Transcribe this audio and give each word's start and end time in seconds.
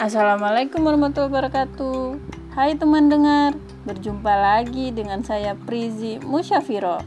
Assalamualaikum 0.00 0.80
warahmatullahi 0.80 1.28
wabarakatuh. 1.28 2.16
Hai 2.56 2.72
teman 2.72 3.12
dengar 3.12 3.52
Berjumpa 3.84 4.32
lagi 4.32 4.88
dengan 4.96 5.20
saya 5.20 5.52
Prizi 5.52 6.16
Musyafiro. 6.24 7.04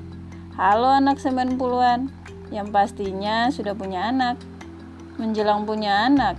Halo 0.53 0.93
anak 0.93 1.17
90-an 1.17 2.13
Yang 2.53 2.67
pastinya 2.69 3.49
sudah 3.49 3.73
punya 3.73 4.13
anak. 4.13 4.37
Menjelang 5.17 5.65
punya 5.65 6.05
anak 6.05 6.37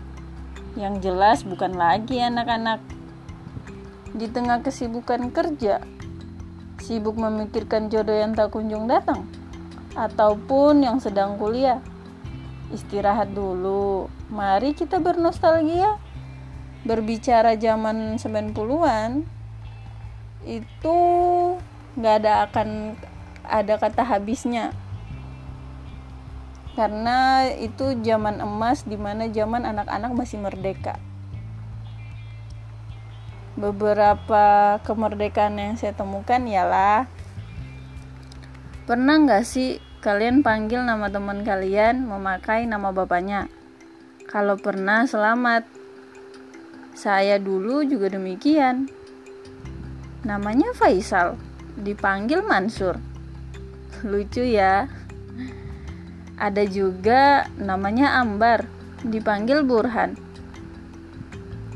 Yang 0.78 1.10
jelas 1.10 1.42
bukan 1.42 1.74
lagi 1.74 2.22
anak-anak. 2.22 2.78
Di 4.14 4.30
tengah 4.30 4.62
kesibukan 4.62 5.34
kerja 5.34 5.82
Sibuk 6.78 7.18
memikirkan 7.18 7.90
jodoh 7.90 8.14
yang 8.14 8.30
tak 8.30 8.54
kunjung 8.54 8.86
datang 8.86 9.26
Ataupun 9.98 10.86
yang 10.86 11.02
sedang 11.02 11.34
kuliah. 11.34 11.82
Istirahat 12.70 13.34
dulu 13.34 14.06
Mari 14.30 14.78
kita 14.78 15.02
bernostalgia 15.02 16.03
berbicara 16.84 17.56
zaman 17.56 18.20
90-an 18.20 19.24
itu 20.44 20.98
nggak 21.96 22.14
ada 22.20 22.32
akan 22.48 22.68
ada 23.44 23.74
kata 23.80 24.04
habisnya. 24.04 24.76
Karena 26.74 27.48
itu 27.54 27.96
zaman 28.02 28.42
emas 28.42 28.84
di 28.84 28.98
mana 28.98 29.30
zaman 29.30 29.64
anak-anak 29.64 30.12
masih 30.12 30.42
merdeka. 30.42 31.00
Beberapa 33.54 34.76
kemerdekaan 34.82 35.56
yang 35.56 35.74
saya 35.78 35.94
temukan 35.94 36.42
ialah 36.42 37.06
pernah 38.84 39.16
nggak 39.22 39.46
sih 39.46 39.78
kalian 40.02 40.42
panggil 40.42 40.82
nama 40.82 41.06
teman 41.08 41.46
kalian 41.46 42.04
memakai 42.04 42.66
nama 42.66 42.90
bapaknya? 42.90 43.46
Kalau 44.26 44.58
pernah 44.58 45.06
selamat 45.06 45.83
saya 46.94 47.42
dulu 47.42 47.82
juga 47.82 48.06
demikian. 48.06 48.86
Namanya 50.22 50.70
Faisal, 50.78 51.34
dipanggil 51.74 52.40
Mansur. 52.40 52.96
Lucu 54.06 54.46
ya. 54.46 54.86
Ada 56.38 56.64
juga 56.70 57.50
namanya 57.58 58.22
Ambar, 58.22 58.70
dipanggil 59.02 59.66
Burhan. 59.66 60.14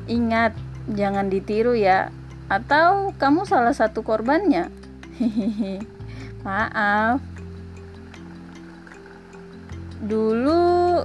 Ingat, 0.08 0.54
jangan 0.94 1.28
ditiru 1.28 1.74
ya. 1.74 2.14
Atau 2.48 3.12
kamu 3.18 3.44
salah 3.44 3.74
satu 3.74 4.00
korbannya. 4.00 4.72
Maaf. 6.46 7.20
Dulu 9.98 11.02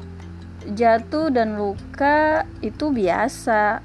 jatuh 0.70 1.34
dan 1.34 1.60
luka 1.60 2.46
itu 2.64 2.94
biasa 2.94 3.84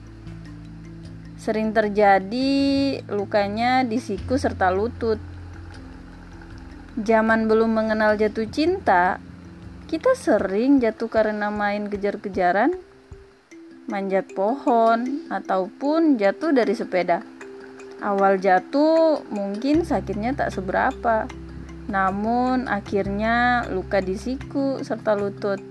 Sering 1.49 1.73
terjadi 1.73 2.53
lukanya 3.09 3.81
di 3.81 3.97
siku 3.97 4.37
serta 4.37 4.69
lutut. 4.69 5.17
Zaman 7.01 7.49
belum 7.49 7.73
mengenal 7.73 8.21
jatuh 8.21 8.45
cinta, 8.53 9.17
kita 9.89 10.13
sering 10.13 10.77
jatuh 10.77 11.09
karena 11.09 11.49
main 11.49 11.89
kejar-kejaran, 11.89 12.77
manjat 13.89 14.29
pohon, 14.37 15.25
ataupun 15.33 16.21
jatuh 16.21 16.53
dari 16.53 16.77
sepeda. 16.77 17.25
Awal 18.05 18.45
jatuh 18.45 19.25
mungkin 19.33 19.89
sakitnya 19.89 20.37
tak 20.37 20.53
seberapa, 20.53 21.25
namun 21.89 22.69
akhirnya 22.69 23.65
luka 23.73 24.05
di 24.05 24.21
siku 24.21 24.85
serta 24.85 25.17
lutut. 25.17 25.65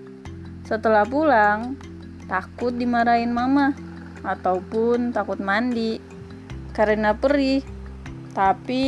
Setelah 0.65 1.05
pulang, 1.05 1.77
takut 2.25 2.73
dimarahin 2.73 3.29
mama 3.29 3.85
ataupun 4.25 5.11
takut 5.11 5.37
mandi 5.41 5.99
karena 6.77 7.17
perih. 7.17 7.65
Tapi 8.37 8.85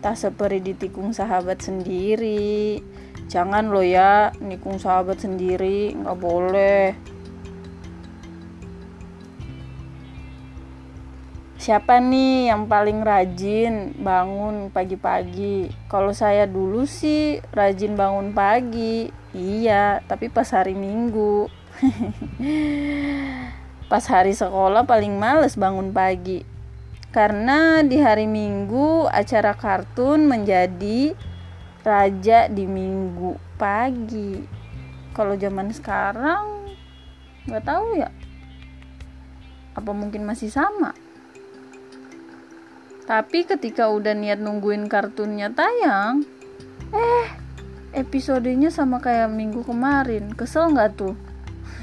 tak 0.00 0.16
seperti 0.16 0.72
ditikung 0.72 1.12
sahabat 1.12 1.60
sendiri. 1.60 2.80
Jangan 3.28 3.70
lo 3.70 3.84
ya 3.84 4.34
nikung 4.40 4.80
sahabat 4.80 5.22
sendiri 5.22 5.94
nggak 5.94 6.18
boleh. 6.18 6.96
Siapa 11.60 12.00
nih 12.00 12.48
yang 12.48 12.64
paling 12.72 13.04
rajin 13.04 13.92
bangun 14.00 14.72
pagi-pagi? 14.72 15.68
Kalau 15.92 16.16
saya 16.16 16.48
dulu 16.48 16.88
sih 16.88 17.36
rajin 17.52 18.00
bangun 18.00 18.32
pagi. 18.32 19.12
Iya 19.36 20.00
tapi 20.08 20.32
pas 20.32 20.48
hari 20.50 20.72
minggu 20.74 21.46
Pas 23.90 24.06
hari 24.06 24.30
sekolah 24.30 24.86
paling 24.86 25.18
males 25.18 25.58
bangun 25.58 25.90
pagi. 25.90 26.46
Karena 27.10 27.82
di 27.82 27.98
hari 27.98 28.30
Minggu 28.30 29.10
acara 29.10 29.50
kartun 29.58 30.30
menjadi 30.30 31.10
raja 31.82 32.46
di 32.46 32.70
Minggu 32.70 33.34
pagi. 33.58 34.46
Kalau 35.10 35.34
zaman 35.34 35.74
sekarang 35.74 36.70
nggak 37.50 37.66
tahu 37.66 37.98
ya. 37.98 38.14
Apa 39.74 39.90
mungkin 39.90 40.22
masih 40.22 40.54
sama? 40.54 40.94
Tapi 43.10 43.42
ketika 43.42 43.90
udah 43.90 44.14
niat 44.14 44.38
nungguin 44.38 44.86
kartunnya 44.86 45.50
tayang, 45.50 46.22
eh 46.94 47.26
episodenya 47.90 48.70
sama 48.70 49.02
kayak 49.02 49.34
minggu 49.34 49.66
kemarin. 49.66 50.30
Kesel 50.38 50.70
nggak 50.78 50.94
tuh? 50.94 51.18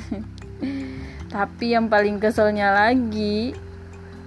Tapi 1.28 1.76
yang 1.76 1.92
paling 1.92 2.24
keselnya 2.24 2.72
lagi, 2.72 3.52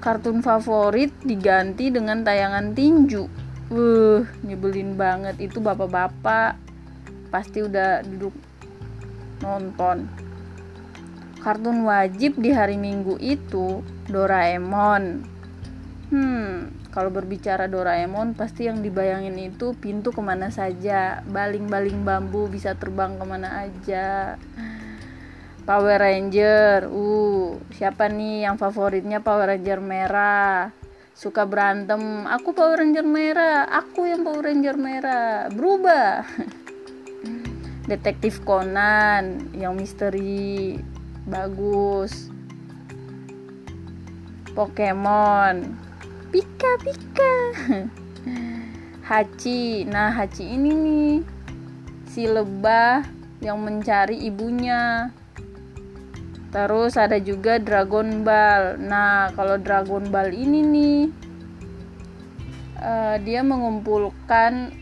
kartun 0.04 0.44
favorit 0.44 1.12
diganti 1.24 1.88
dengan 1.88 2.20
tayangan 2.20 2.76
tinju. 2.76 3.24
Wuh, 3.70 4.26
nyebelin 4.44 4.98
banget 4.98 5.40
itu 5.40 5.62
bapak-bapak. 5.62 6.58
Pasti 7.30 7.62
udah 7.64 8.02
duduk 8.04 8.34
nonton. 9.40 10.10
Kartun 11.40 11.88
wajib 11.88 12.36
di 12.36 12.52
hari 12.52 12.76
Minggu 12.76 13.16
itu 13.16 13.80
Doraemon. 14.12 15.24
Hmm, 16.10 16.74
kalau 16.90 17.08
berbicara 17.08 17.70
Doraemon 17.70 18.34
pasti 18.34 18.66
yang 18.66 18.82
dibayangin 18.82 19.38
itu 19.38 19.72
pintu 19.78 20.10
ke 20.10 20.20
mana 20.20 20.50
saja, 20.50 21.24
baling-baling 21.30 22.02
bambu 22.02 22.50
bisa 22.50 22.74
terbang 22.74 23.14
ke 23.16 23.24
mana 23.24 23.64
aja. 23.64 24.36
Power 25.64 26.00
Ranger. 26.00 26.88
Uh, 26.88 27.60
siapa 27.76 28.08
nih 28.08 28.48
yang 28.48 28.56
favoritnya 28.56 29.20
Power 29.20 29.52
Ranger 29.52 29.80
merah? 29.80 30.72
Suka 31.12 31.44
berantem. 31.44 32.24
Aku 32.26 32.56
Power 32.56 32.80
Ranger 32.80 33.04
merah. 33.04 33.68
Aku 33.68 34.08
yang 34.08 34.24
Power 34.24 34.48
Ranger 34.48 34.76
merah. 34.80 35.52
Berubah. 35.52 36.24
Detektif 37.90 38.40
Conan 38.44 39.52
yang 39.52 39.76
misteri 39.76 40.80
bagus. 41.28 42.32
Pokemon. 44.56 45.76
Pika 46.32 46.72
Pika. 46.80 47.34
Hachi. 49.10 49.84
Nah, 49.90 50.14
Hachi 50.14 50.44
ini 50.56 50.70
nih 50.70 51.12
si 52.10 52.26
lebah 52.26 53.06
yang 53.38 53.62
mencari 53.62 54.18
ibunya 54.26 55.10
Terus 56.50 56.98
ada 56.98 57.14
juga 57.22 57.62
Dragon 57.62 58.26
Ball. 58.26 58.74
Nah, 58.82 59.30
kalau 59.38 59.54
Dragon 59.54 60.02
Ball 60.10 60.34
ini 60.34 60.60
nih 60.66 61.00
uh, 62.82 63.16
dia 63.22 63.46
mengumpulkan 63.46 64.74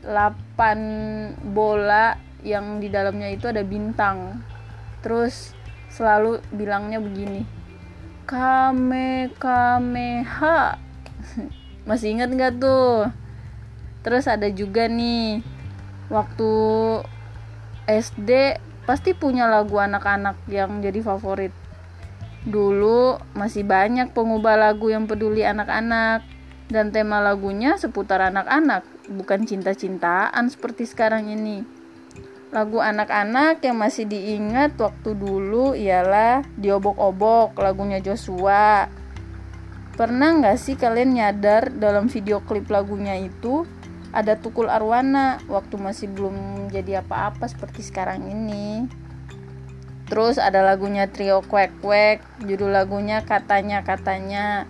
8 0.00 1.52
bola 1.52 2.16
yang 2.40 2.80
di 2.80 2.88
dalamnya 2.88 3.28
itu 3.36 3.52
ada 3.52 3.60
bintang. 3.60 4.40
Terus 5.04 5.52
selalu 5.92 6.40
bilangnya 6.56 7.04
begini. 7.04 7.44
Kame 8.24 9.28
Kameha. 9.36 10.80
Masih 11.88 12.16
ingat 12.16 12.32
nggak 12.32 12.56
tuh? 12.56 13.12
Terus 14.00 14.24
ada 14.24 14.48
juga 14.48 14.88
nih 14.88 15.44
waktu 16.08 16.52
SD 17.84 18.56
pasti 18.90 19.14
punya 19.14 19.46
lagu 19.46 19.78
anak-anak 19.78 20.50
yang 20.50 20.82
jadi 20.82 20.98
favorit. 20.98 21.54
Dulu 22.42 23.22
masih 23.38 23.62
banyak 23.62 24.10
pengubah 24.10 24.58
lagu 24.58 24.90
yang 24.90 25.06
peduli 25.06 25.46
anak-anak 25.46 26.26
dan 26.66 26.90
tema 26.90 27.22
lagunya 27.22 27.78
seputar 27.78 28.18
anak-anak, 28.34 28.82
bukan 29.06 29.46
cinta-cintaan 29.46 30.50
seperti 30.50 30.90
sekarang 30.90 31.30
ini. 31.30 31.62
Lagu 32.50 32.82
anak-anak 32.82 33.62
yang 33.62 33.78
masih 33.78 34.10
diingat 34.10 34.74
waktu 34.74 35.14
dulu 35.14 35.78
ialah 35.78 36.42
Diobok-obok, 36.58 37.54
lagunya 37.62 38.02
Joshua. 38.02 38.90
Pernah 39.94 40.34
nggak 40.34 40.58
sih 40.58 40.74
kalian 40.74 41.14
nyadar 41.14 41.70
dalam 41.70 42.10
video 42.10 42.42
klip 42.42 42.66
lagunya 42.66 43.14
itu 43.22 43.62
ada 44.10 44.34
Tukul 44.34 44.66
Arwana 44.66 45.38
waktu 45.46 45.78
masih 45.78 46.10
belum 46.10 46.66
jadi 46.74 47.02
apa-apa 47.02 47.46
seperti 47.46 47.86
sekarang 47.86 48.26
ini. 48.26 48.86
terus 50.10 50.42
ada 50.42 50.66
lagunya 50.66 51.06
trio 51.06 51.38
kwek 51.38 51.70
kwek 51.78 52.18
judul 52.42 52.74
lagunya 52.74 53.22
katanya 53.22 53.86
katanya. 53.86 54.66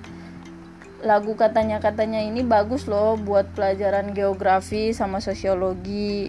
Lagu 1.00 1.32
katanya 1.32 1.80
katanya 1.80 2.20
ini 2.20 2.44
bagus 2.44 2.84
loh 2.84 3.16
buat 3.16 3.48
pelajaran 3.56 4.12
geografi 4.12 4.92
sama 4.92 5.24
sosiologi. 5.24 6.28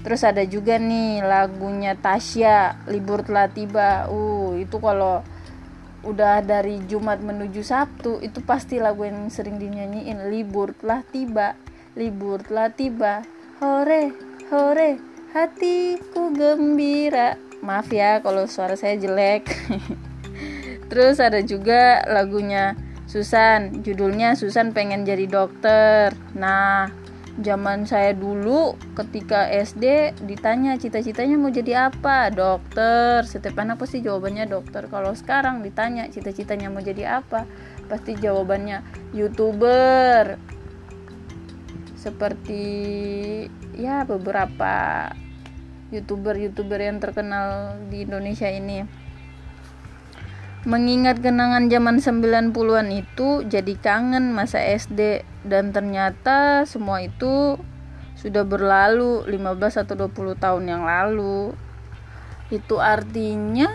Terus 0.00 0.24
ada 0.24 0.40
juga 0.48 0.80
nih 0.80 1.20
lagunya 1.20 1.92
Tasya 1.92 2.88
libur 2.88 3.20
telah 3.20 3.52
tiba. 3.52 4.08
Uh 4.08 4.56
itu 4.56 4.80
kalau 4.80 5.20
udah 6.08 6.40
dari 6.40 6.80
Jumat 6.88 7.20
menuju 7.20 7.60
Sabtu 7.60 8.16
itu 8.24 8.40
pasti 8.40 8.80
lagu 8.80 9.04
yang 9.04 9.28
sering 9.28 9.60
dinyanyiin 9.60 10.32
libur 10.32 10.72
telah 10.72 11.04
tiba 11.04 11.52
libur 11.96 12.40
telah 12.44 12.72
tiba. 12.72 13.24
Hore 13.60 14.12
hore 14.48 14.98
hatiku 15.32 16.32
gembira. 16.32 17.36
Maaf 17.62 17.88
ya 17.94 18.18
kalau 18.20 18.48
suara 18.50 18.74
saya 18.74 18.98
jelek. 18.98 19.46
Terus 20.90 21.22
ada 21.22 21.40
juga 21.40 22.04
lagunya 22.10 22.76
Susan. 23.08 23.84
Judulnya 23.84 24.34
Susan 24.34 24.74
pengen 24.74 25.04
jadi 25.08 25.28
dokter. 25.28 26.12
Nah 26.36 26.90
zaman 27.40 27.88
saya 27.88 28.12
dulu 28.12 28.76
ketika 28.92 29.48
SD 29.48 30.12
ditanya 30.28 30.76
cita-citanya 30.76 31.40
mau 31.40 31.48
jadi 31.48 31.92
apa? 31.92 32.28
Dokter. 32.28 33.24
Setiap 33.24 33.56
anak 33.62 33.80
pasti 33.80 34.04
jawabannya 34.04 34.48
dokter. 34.50 34.84
Kalau 34.90 35.16
sekarang 35.16 35.64
ditanya 35.64 36.10
cita-citanya 36.12 36.68
mau 36.68 36.82
jadi 36.84 37.22
apa 37.22 37.46
pasti 37.86 38.16
jawabannya 38.16 38.80
youtuber 39.12 40.40
seperti 42.02 42.64
ya 43.78 44.02
beberapa 44.02 45.06
youtuber-youtuber 45.94 46.82
yang 46.82 46.98
terkenal 46.98 47.78
di 47.86 48.02
Indonesia 48.02 48.50
ini. 48.50 48.82
Mengingat 50.66 51.22
kenangan 51.22 51.70
zaman 51.70 52.02
90-an 52.02 52.88
itu 52.90 53.46
jadi 53.46 53.74
kangen 53.78 54.34
masa 54.34 54.58
SD 54.62 55.22
dan 55.46 55.70
ternyata 55.70 56.66
semua 56.66 57.02
itu 57.02 57.58
sudah 58.18 58.46
berlalu 58.46 59.26
15 59.26 59.82
atau 59.86 59.94
20 60.06 60.38
tahun 60.38 60.64
yang 60.66 60.82
lalu. 60.86 61.54
Itu 62.50 62.82
artinya 62.82 63.70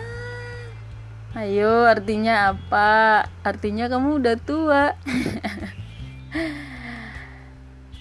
ayo 1.36 1.84
artinya 1.84 2.56
apa? 2.56 3.24
Artinya 3.44 3.92
kamu 3.92 4.24
udah 4.24 4.36
tua 4.40 4.96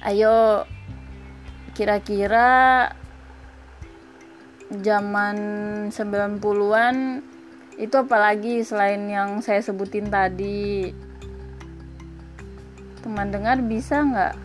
ayo 0.07 0.63
kira-kira 1.75 2.87
zaman 4.71 5.37
90-an 5.91 7.19
itu 7.75 7.95
apalagi 7.99 8.63
selain 8.63 9.03
yang 9.11 9.43
saya 9.43 9.59
sebutin 9.59 10.07
tadi? 10.07 10.95
Teman 13.03 13.35
dengar 13.35 13.59
bisa 13.61 14.01
nggak 14.01 14.35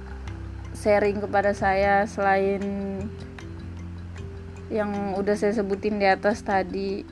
sharing 0.74 1.22
kepada 1.22 1.54
saya 1.54 2.10
selain 2.10 2.62
yang 4.66 5.14
udah 5.14 5.38
saya 5.38 5.54
sebutin 5.54 6.02
di 6.02 6.10
atas 6.10 6.42
tadi? 6.42 7.06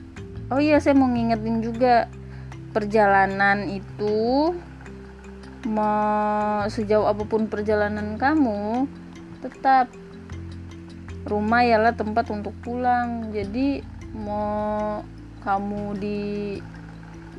Oh 0.51 0.59
iya 0.59 0.83
saya 0.83 0.99
mau 0.99 1.07
ngingetin 1.07 1.63
juga 1.63 2.11
perjalanan 2.75 3.63
itu 3.71 4.51
mau 5.67 6.65
sejauh 6.65 7.05
apa 7.05 7.23
pun 7.25 7.45
perjalanan 7.45 8.17
kamu 8.17 8.89
tetap 9.41 9.89
rumah 11.25 11.61
ialah 11.61 11.93
tempat 11.93 12.29
untuk 12.33 12.53
pulang. 12.65 13.29
Jadi 13.29 13.81
mau 14.17 15.01
kamu 15.41 15.83
di 15.97 16.21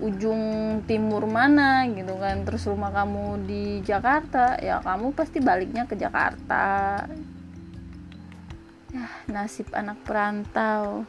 ujung 0.02 0.42
timur 0.90 1.30
mana 1.30 1.86
gitu 1.86 2.18
kan 2.18 2.42
terus 2.42 2.66
rumah 2.66 2.90
kamu 2.90 3.46
di 3.46 3.64
Jakarta 3.86 4.58
ya 4.58 4.82
kamu 4.82 5.14
pasti 5.14 5.38
baliknya 5.38 5.86
ke 5.86 5.94
Jakarta. 5.94 6.66
Ya 8.92 9.06
nasib 9.30 9.70
anak 9.72 10.02
perantau. 10.02 11.06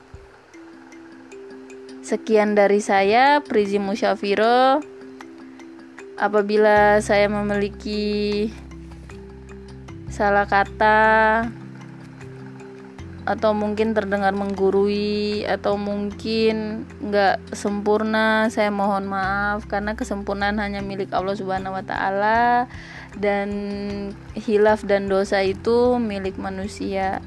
Sekian 2.03 2.53
dari 2.53 2.83
saya 2.83 3.39
Prizi 3.39 3.79
Musyafiro 3.79 4.83
apabila 6.23 7.03
saya 7.03 7.27
memiliki 7.27 8.47
salah 10.07 10.47
kata 10.47 11.43
atau 13.23 13.55
mungkin 13.55 13.95
terdengar 13.95 14.35
menggurui 14.35 15.47
atau 15.47 15.79
mungkin 15.79 16.83
nggak 16.99 17.55
sempurna 17.55 18.47
saya 18.47 18.71
mohon 18.71 19.07
maaf. 19.07 19.67
Karena 19.67 19.99
kesempurnaan 19.99 20.59
hanya 20.63 20.79
milik 20.79 21.11
Allah 21.11 21.35
Subhanahu 21.35 21.75
Wa 21.75 21.83
Taala 21.83 22.71
dan 23.19 23.49
hilaf 24.35 24.87
dan 24.87 25.11
dosa 25.11 25.43
itu 25.43 25.99
milik 25.99 26.39
manusia. 26.39 27.19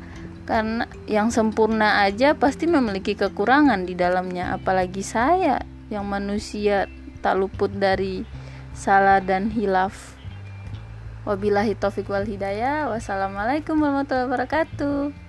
Karena 0.48 0.88
yang 1.04 1.28
sempurna 1.28 2.06
aja 2.06 2.32
pasti 2.32 2.64
memiliki 2.64 3.12
kekurangan 3.12 3.84
di 3.84 3.92
dalamnya 3.92 4.56
apalagi 4.56 5.02
saya 5.04 5.60
yang 5.92 6.06
manusia 6.06 6.86
tak 7.18 7.34
luput 7.40 7.72
dari 7.72 8.45
salah 8.76 9.24
dan 9.24 9.48
hilaf. 9.48 10.12
Wabillahi 11.24 11.74
taufiq 11.74 12.06
wal 12.12 12.28
hidayah. 12.28 12.86
Wassalamualaikum 12.92 13.80
warahmatullahi 13.80 14.28
wabarakatuh 14.30 15.25